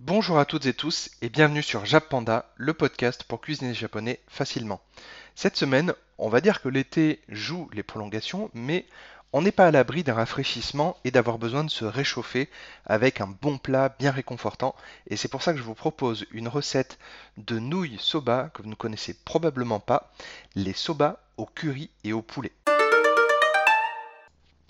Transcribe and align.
Bonjour 0.00 0.40
à 0.40 0.44
toutes 0.44 0.66
et 0.66 0.74
tous 0.74 1.08
et 1.22 1.28
bienvenue 1.28 1.62
sur 1.62 1.86
Japanda, 1.86 2.50
le 2.56 2.74
podcast 2.74 3.22
pour 3.22 3.40
cuisiner 3.40 3.74
japonais 3.74 4.18
facilement. 4.26 4.80
Cette 5.36 5.56
semaine, 5.56 5.94
on 6.18 6.28
va 6.28 6.40
dire 6.40 6.60
que 6.60 6.68
l'été 6.68 7.20
joue 7.28 7.70
les 7.72 7.84
prolongations, 7.84 8.50
mais 8.54 8.86
on 9.32 9.40
n'est 9.40 9.52
pas 9.52 9.68
à 9.68 9.70
l'abri 9.70 10.02
d'un 10.02 10.14
rafraîchissement 10.14 10.96
et 11.04 11.12
d'avoir 11.12 11.38
besoin 11.38 11.62
de 11.62 11.70
se 11.70 11.84
réchauffer 11.84 12.50
avec 12.86 13.20
un 13.20 13.28
bon 13.28 13.56
plat 13.56 13.94
bien 13.96 14.10
réconfortant. 14.10 14.74
Et 15.08 15.16
c'est 15.16 15.28
pour 15.28 15.42
ça 15.42 15.52
que 15.52 15.58
je 15.58 15.64
vous 15.64 15.74
propose 15.74 16.26
une 16.32 16.48
recette 16.48 16.98
de 17.36 17.60
nouilles 17.60 17.98
soba 18.00 18.50
que 18.52 18.62
vous 18.62 18.68
ne 18.68 18.74
connaissez 18.74 19.14
probablement 19.24 19.80
pas, 19.80 20.12
les 20.56 20.72
soba 20.72 21.20
au 21.36 21.46
curry 21.46 21.88
et 22.02 22.12
au 22.12 22.20
poulet. 22.20 22.52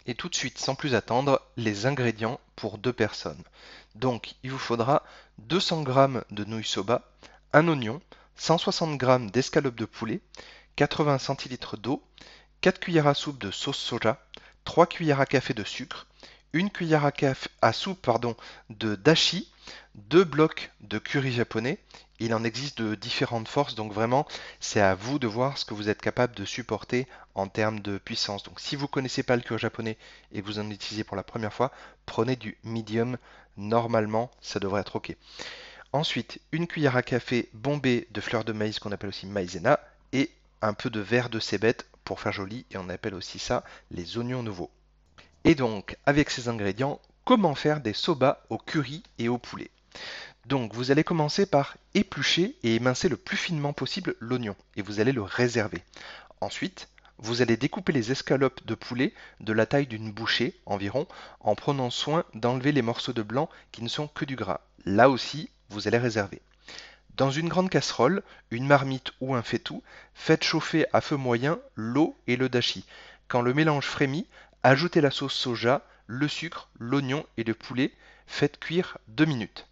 Et 0.07 0.15
tout 0.15 0.29
de 0.29 0.35
suite, 0.35 0.59
sans 0.59 0.75
plus 0.75 0.95
attendre, 0.95 1.41
les 1.57 1.87
ingrédients 1.87 2.41
pour 2.57 2.79
deux 2.79 2.93
personnes. 2.93 3.43
Donc, 3.95 4.35
il 4.43 4.51
vous 4.51 4.59
faudra 4.59 5.03
200 5.39 5.85
g 5.87 6.21
de 6.31 6.45
nouilles 6.45 6.65
soba, 6.65 7.03
un 7.53 7.69
oignon, 7.69 8.01
160 8.37 9.01
g 9.01 9.31
d'escalope 9.33 9.77
de 9.77 9.85
poulet, 9.85 10.21
80 10.77 11.19
cl 11.19 11.59
d'eau, 11.79 12.03
4 12.61 12.81
cuillères 12.81 13.07
à 13.07 13.15
soupe 13.15 13.39
de 13.39 13.51
sauce 13.51 13.79
soja, 13.79 14.19
3 14.65 14.87
cuillères 14.87 15.21
à 15.21 15.27
café 15.27 15.55
de 15.55 15.65
sucre, 15.65 16.07
1 16.55 16.69
cuillère 16.69 17.05
à, 17.05 17.13
café, 17.13 17.51
à 17.63 17.73
soupe 17.73 18.09
de 18.71 18.95
dashi, 18.95 19.51
2 19.95 20.25
blocs 20.25 20.71
de 20.81 20.99
curry 20.99 21.33
japonais 21.33 21.79
il 22.21 22.33
en 22.33 22.45
existe 22.45 22.81
de 22.81 22.95
différentes 22.95 23.49
forces, 23.49 23.75
donc 23.75 23.93
vraiment, 23.93 24.27
c'est 24.61 24.81
à 24.81 24.95
vous 24.95 25.19
de 25.19 25.27
voir 25.27 25.59
ce 25.59 25.65
que 25.65 25.75
vous 25.75 25.89
êtes 25.89 26.01
capable 26.01 26.35
de 26.37 26.45
supporter 26.45 27.09
en 27.35 27.49
termes 27.49 27.81
de 27.81 27.99
puissance. 27.99 28.45
Donc 28.45 28.61
si 28.61 28.77
vous 28.77 28.85
ne 28.85 28.89
connaissez 28.89 29.23
pas 29.25 29.35
le 29.35 29.43
curry 29.43 29.59
japonais 29.59 29.99
et 30.33 30.41
que 30.41 30.47
vous 30.47 30.61
en 30.61 30.71
utilisez 30.71 31.03
pour 31.03 31.17
la 31.17 31.25
première 31.25 31.53
fois, 31.53 31.73
prenez 32.07 32.37
du 32.37 32.57
medium. 32.63 33.19
Normalement, 33.57 34.31
ça 34.41 34.59
devrait 34.59 34.81
être 34.81 34.97
OK. 34.97 35.15
Ensuite, 35.93 36.41
une 36.51 36.67
cuillère 36.67 36.97
à 36.97 37.03
café 37.03 37.49
bombée 37.53 38.09
de 38.11 38.21
fleurs 38.21 38.45
de 38.45 38.53
maïs 38.53 38.79
qu'on 38.79 38.93
appelle 38.93 39.11
aussi 39.11 39.27
maïzena 39.27 39.79
et 40.13 40.31
un 40.61 40.75
peu 40.75 40.91
de 40.91 41.01
verre 41.01 41.31
de 41.31 41.39
cébette 41.39 41.87
pour 42.05 42.21
faire 42.21 42.33
joli 42.33 42.65
et 42.71 42.79
on 42.79 42.89
appelle 42.89 43.15
aussi 43.15 43.39
ça 43.39 43.65
les 43.91 44.19
oignons 44.19 44.43
nouveaux. 44.43 44.71
Et 45.47 45.55
donc, 45.55 45.99
avec 46.07 46.31
ces 46.31 46.49
ingrédients, 46.49 47.01
comment 47.27 47.55
faire 47.55 47.81
des 47.81 47.93
soba 47.93 48.43
au 48.49 48.57
curry 48.57 49.03
et 49.19 49.29
au 49.29 49.37
poulet? 49.37 49.71
Donc 50.47 50.73
vous 50.73 50.91
allez 50.91 51.05
commencer 51.05 51.45
par 51.45 51.77
éplucher 51.93 52.57
et 52.63 52.75
émincer 52.75 53.11
le 53.11 53.19
plus 53.19 53.37
finement 53.37 53.75
possible 53.75 54.15
l'oignon 54.21 54.57
et 54.77 54.83
vous 54.83 55.01
allez 55.01 55.13
le 55.13 55.23
réserver. 55.23 55.83
Ensuite, 56.41 56.89
vous 57.19 57.43
allez 57.43 57.59
découper 57.59 57.93
les 57.93 58.11
escalopes 58.11 58.67
de 58.67 58.75
poulet 58.75 59.13
de 59.41 59.53
la 59.53 59.67
taille 59.67 59.87
d'une 59.87 60.13
bouchée 60.13 60.59
environ 60.65 61.07
en 61.41 61.55
prenant 61.55 61.91
soin 61.91 62.25
d'enlever 62.35 62.73
les 62.73 62.83
morceaux 62.83 63.13
de 63.13 63.23
blanc 63.23 63.51
qui 63.71 63.83
ne 63.83 63.89
sont 63.89 64.09
que 64.09 64.25
du 64.25 64.37
gras. 64.37 64.61
Là 64.87 65.11
aussi, 65.11 65.51
vous 65.69 65.89
allez 65.89 65.99
réserver. 65.99 66.41
Dans 67.17 67.31
une 67.31 67.49
grande 67.49 67.71
casserole, 67.71 68.23
une 68.51 68.67
marmite 68.67 69.13
ou 69.21 69.35
un 69.35 69.43
faitout, 69.43 69.83
faites 70.15 70.43
chauffer 70.43 70.87
à 70.93 71.01
feu 71.01 71.17
moyen 71.17 71.59
l'eau 71.77 72.17
et 72.27 72.37
le 72.37 72.49
dashi. 72.49 72.85
Quand 73.29 73.41
le 73.41 73.55
mélange 73.55 73.87
frémit, 73.87 74.27
ajoutez 74.65 75.03
la 75.03 75.11
sauce 75.11 75.35
soja, 75.35 75.83
le 76.07 76.27
sucre, 76.27 76.71
l'oignon 76.79 77.25
et 77.37 77.45
le 77.45 77.55
poulet, 77.55 77.93
faites 78.27 78.59
cuire 78.59 78.99
2 79.09 79.27
minutes. 79.27 79.69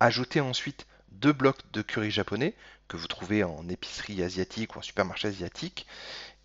Ajoutez 0.00 0.40
ensuite 0.40 0.86
deux 1.10 1.32
blocs 1.32 1.60
de 1.72 1.82
curry 1.82 2.10
japonais 2.10 2.54
que 2.88 2.96
vous 2.96 3.08
trouvez 3.08 3.42
en 3.44 3.68
épicerie 3.68 4.22
asiatique 4.22 4.74
ou 4.74 4.78
en 4.78 4.82
supermarché 4.82 5.28
asiatique 5.28 5.86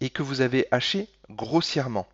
et 0.02 0.10
que 0.10 0.24
vous 0.24 0.42
avez 0.42 0.68
haché 0.72 1.08
grossièrement. 1.30 2.08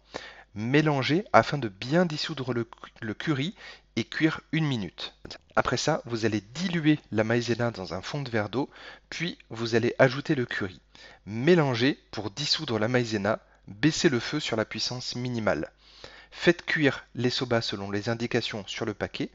Mélangez 0.53 1.25
afin 1.33 1.57
de 1.57 1.69
bien 1.69 2.05
dissoudre 2.05 2.53
le, 2.53 3.13
curry 3.13 3.55
et 3.95 4.03
cuire 4.03 4.41
une 4.51 4.65
minute. 4.65 5.15
Après 5.55 5.77
ça, 5.77 6.01
vous 6.05 6.25
allez 6.25 6.41
diluer 6.41 6.99
la 7.11 7.23
maïzena 7.23 7.71
dans 7.71 7.93
un 7.93 8.01
fond 8.01 8.21
de 8.21 8.29
verre 8.29 8.49
d'eau, 8.49 8.69
puis 9.09 9.37
vous 9.49 9.75
allez 9.75 9.95
ajouter 9.97 10.35
le 10.35 10.45
curry. 10.45 10.81
Mélangez 11.25 11.99
pour 12.11 12.31
dissoudre 12.31 12.79
la 12.79 12.87
maïzena, 12.87 13.39
baissez 13.67 14.09
le 14.09 14.19
feu 14.19 14.39
sur 14.39 14.55
la 14.55 14.65
puissance 14.65 15.15
minimale. 15.15 15.71
Faites 16.31 16.65
cuire 16.65 17.05
les 17.15 17.29
soba 17.29 17.61
selon 17.61 17.91
les 17.91 18.09
indications 18.09 18.65
sur 18.67 18.85
le 18.85 18.93
paquet 18.93 19.29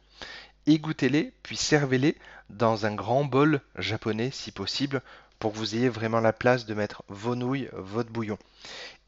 égouttez-les, 0.68 1.32
puis 1.42 1.56
servez-les 1.56 2.16
dans 2.50 2.86
un 2.86 2.94
grand 2.94 3.24
bol 3.24 3.60
japonais 3.76 4.30
si 4.30 4.52
possible, 4.52 5.02
pour 5.38 5.52
que 5.52 5.58
vous 5.58 5.76
ayez 5.76 5.88
vraiment 5.88 6.20
la 6.20 6.32
place 6.32 6.66
de 6.66 6.74
mettre 6.74 7.02
vos 7.08 7.34
nouilles, 7.34 7.68
votre 7.72 8.10
bouillon. 8.10 8.38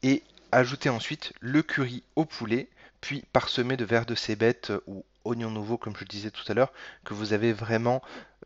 Et 0.01 0.23
ajoutez 0.51 0.89
ensuite 0.89 1.33
le 1.39 1.61
curry 1.61 2.03
au 2.15 2.25
poulet, 2.25 2.69
puis 2.99 3.23
parsemé 3.33 3.77
de 3.77 3.85
verre 3.85 4.05
de 4.05 4.15
cébette 4.15 4.71
ou 4.87 5.05
oignons 5.23 5.51
nouveaux, 5.51 5.77
comme 5.77 5.95
je 5.97 6.05
disais 6.05 6.31
tout 6.31 6.49
à 6.49 6.53
l'heure, 6.53 6.73
que 7.03 7.13
vous 7.13 7.33
avez 7.33 7.53
vraiment 7.53 8.01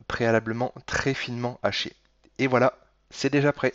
préalablement 0.08 0.74
très 0.86 1.14
finement 1.14 1.60
haché. 1.64 1.94
Et 2.38 2.48
voilà, 2.48 2.78
c'est 3.12 3.32
déjà 3.32 3.54
prêt. 3.54 3.74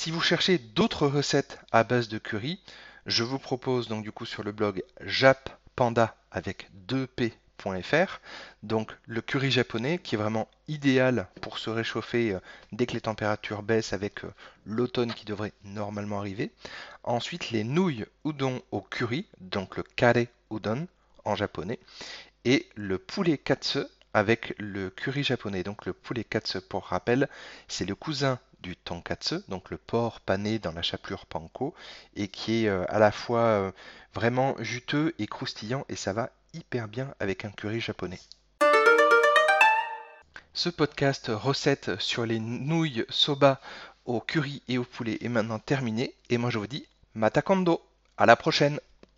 Si 0.00 0.12
vous 0.12 0.20
cherchez 0.20 0.58
d'autres 0.58 1.08
recettes 1.08 1.58
à 1.72 1.82
base 1.82 2.06
de 2.06 2.18
curry, 2.18 2.60
je 3.06 3.24
vous 3.24 3.40
propose 3.40 3.88
donc 3.88 4.04
du 4.04 4.12
coup 4.12 4.26
sur 4.26 4.44
le 4.44 4.52
blog 4.52 4.84
jappanda 5.00 6.14
avec 6.30 6.70
2p 6.86 7.32
donc 8.62 8.92
le 9.06 9.20
curry 9.20 9.50
japonais 9.50 9.98
qui 9.98 10.14
est 10.14 10.18
vraiment 10.18 10.46
idéal 10.68 11.26
pour 11.40 11.58
se 11.58 11.68
réchauffer 11.70 12.32
euh, 12.32 12.38
dès 12.70 12.86
que 12.86 12.92
les 12.92 13.00
températures 13.00 13.64
baissent 13.64 13.92
avec 13.92 14.24
euh, 14.24 14.32
l'automne 14.64 15.12
qui 15.12 15.24
devrait 15.24 15.52
normalement 15.64 16.20
arriver. 16.20 16.52
Ensuite 17.02 17.50
les 17.50 17.64
nouilles 17.64 18.06
udon 18.24 18.62
au 18.70 18.80
curry, 18.80 19.26
donc 19.40 19.76
le 19.76 19.82
kare 19.82 20.26
udon 20.52 20.86
en 21.24 21.34
japonais. 21.34 21.80
Et 22.44 22.68
le 22.76 22.98
poulet 22.98 23.38
katsu 23.38 23.80
avec 24.14 24.54
le 24.58 24.90
curry 24.90 25.22
japonais. 25.24 25.62
Donc 25.62 25.84
le 25.86 25.92
poulet 25.92 26.24
katsu 26.24 26.60
pour 26.60 26.84
rappel, 26.84 27.28
c'est 27.66 27.84
le 27.84 27.94
cousin 27.94 28.38
du 28.60 28.76
tonkatsu, 28.76 29.36
donc 29.48 29.70
le 29.70 29.78
porc 29.78 30.20
pané 30.20 30.58
dans 30.58 30.72
la 30.72 30.82
chapelure 30.82 31.26
panko, 31.26 31.74
et 32.16 32.28
qui 32.28 32.64
est 32.64 32.68
euh, 32.68 32.84
à 32.88 32.98
la 32.98 33.12
fois 33.12 33.72
vraiment 34.14 34.56
juteux 34.58 35.14
et 35.18 35.26
croustillant, 35.26 35.84
et 35.88 35.96
ça 35.96 36.12
va 36.12 36.30
hyper 36.54 36.88
bien 36.88 37.14
avec 37.20 37.44
un 37.44 37.50
curry 37.50 37.80
japonais. 37.80 38.20
Ce 40.54 40.68
podcast 40.68 41.30
recette 41.32 42.00
sur 42.00 42.26
les 42.26 42.40
nouilles 42.40 43.04
soba 43.08 43.60
au 44.06 44.20
curry 44.20 44.62
et 44.66 44.78
au 44.78 44.84
poulet 44.84 45.18
est 45.20 45.28
maintenant 45.28 45.60
terminé 45.60 46.14
et 46.30 46.38
moi 46.38 46.50
je 46.50 46.58
vous 46.58 46.66
dis 46.66 46.86
matakando. 47.14 47.80
À 48.16 48.26
la 48.26 48.34
prochaine 48.34 48.80